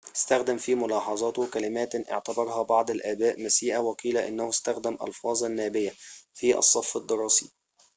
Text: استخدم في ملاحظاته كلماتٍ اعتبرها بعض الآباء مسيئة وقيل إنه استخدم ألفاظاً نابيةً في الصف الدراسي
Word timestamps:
استخدم 0.15 0.57
في 0.57 0.75
ملاحظاته 0.75 1.47
كلماتٍ 1.51 2.11
اعتبرها 2.11 2.63
بعض 2.63 2.91
الآباء 2.91 3.41
مسيئة 3.43 3.77
وقيل 3.77 4.17
إنه 4.17 4.49
استخدم 4.49 4.97
ألفاظاً 5.07 5.47
نابيةً 5.47 5.91
في 6.33 6.57
الصف 6.57 6.97
الدراسي 6.97 7.51